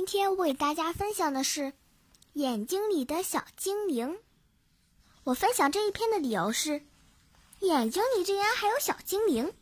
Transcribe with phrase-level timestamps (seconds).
[0.00, 1.74] 今天我给大家分享的是
[2.32, 4.18] 眼睛里的小精灵。
[5.24, 6.86] 我分享这一篇的理由是，
[7.58, 9.52] 眼睛里竟然还有小精灵。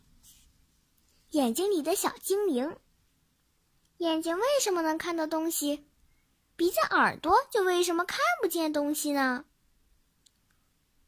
[1.31, 2.77] 眼睛里的小精灵，
[3.97, 5.85] 眼睛为什么能看到东西？
[6.55, 9.43] 鼻子、耳朵就为什么看不见东西呢？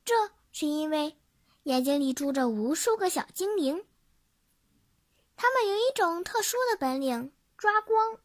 [0.03, 0.13] 这
[0.51, 1.15] 是因为
[1.63, 3.85] 眼睛里住着无数个小精灵，
[5.37, 8.19] 他们有一种特殊的本领——抓光。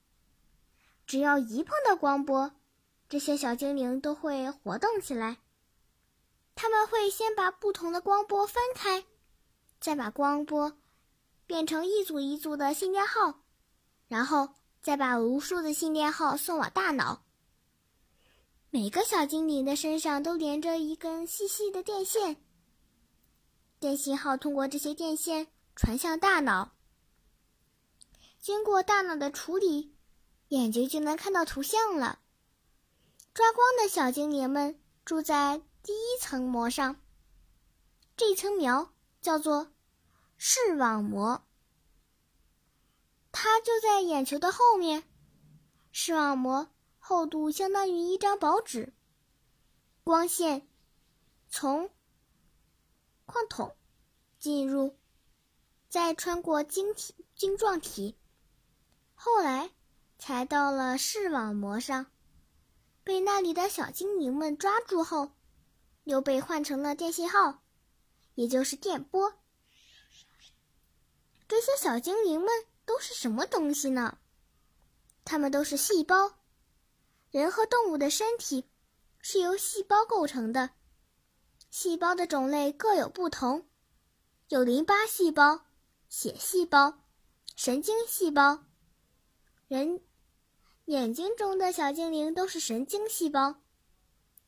[1.07, 2.50] 只要一碰到光波，
[3.08, 5.39] 这些小精灵都会活动起来。
[6.57, 9.04] 他们会先把不同的光波分开，
[9.79, 10.77] 再把光波
[11.46, 13.43] 变成一组一组的信电号，
[14.08, 17.22] 然后再把无数的信电号送往大脑。
[18.71, 22.36] 每个小精灵的身上都连着一根细细的电线，
[23.79, 25.46] 电信号通过这些电线
[25.77, 26.72] 传向大脑，
[28.41, 29.96] 经过大脑的处理。
[30.49, 32.20] 眼睛就能看到图像了。
[33.34, 37.00] 抓光的小精灵们住在第一层膜上，
[38.16, 39.72] 这层膜叫做
[40.36, 41.44] 视网膜，
[43.33, 45.03] 它就在眼球的后面。
[45.92, 48.94] 视网膜厚度相当于一张薄纸，
[50.05, 50.69] 光线
[51.50, 51.91] 从
[53.27, 53.77] 矿筒
[54.38, 54.97] 进入，
[55.88, 58.16] 再穿过晶体晶状体，
[59.14, 59.75] 后来。
[60.27, 62.06] 才到了视网膜上，
[63.05, 65.30] 被那里的小精灵们抓住后，
[66.02, 67.62] 又被换成了电信号，
[68.34, 69.34] 也就是电波。
[71.47, 72.48] 这些小精灵们
[72.84, 74.19] 都是什么东西呢？
[75.24, 76.32] 它们都是细胞。
[77.30, 78.64] 人和动物的身体
[79.20, 80.70] 是由细胞构成的，
[81.70, 83.69] 细胞的种类各有不同，
[84.48, 85.66] 有淋巴细胞、
[86.08, 86.98] 血细胞、
[87.54, 88.64] 神经细胞。
[89.69, 90.00] 人
[90.86, 93.56] 眼睛中的小精灵都是神经细胞，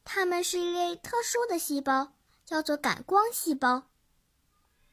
[0.05, 2.13] 它们是一类特殊的细胞，
[2.45, 3.91] 叫做感光细胞。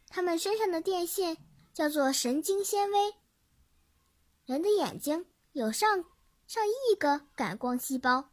[0.09, 1.37] 它们身上的电线
[1.71, 3.13] 叫做神经纤维。
[4.47, 6.03] 人的眼睛有上
[6.47, 8.31] 上亿个感光细胞，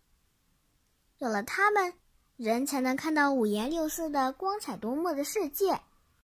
[1.18, 1.92] 有了它们，
[2.36, 5.78] 人才能看到五颜六色的光彩夺目的世界。